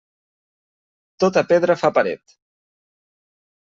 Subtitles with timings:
[1.23, 2.37] Tota pedra fa paret.